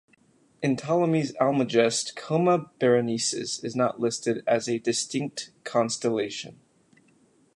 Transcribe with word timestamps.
In 0.63 0.77
Ptolemy's 0.77 1.35
"Almagest", 1.35 2.15
Coma 2.15 2.71
Berenices 2.79 3.63
is 3.63 3.75
not 3.75 3.99
listed 3.99 4.43
as 4.47 4.67
a 4.67 4.79
distinct 4.79 5.51
constellation. 5.63 6.59